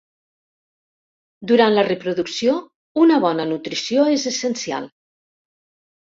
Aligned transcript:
Durant 1.49 1.75
la 1.75 1.83
reproducció, 1.87 2.55
una 3.01 3.19
bona 3.25 3.45
nutrició 3.49 4.07
és 4.15 4.25
essencial. 4.31 4.89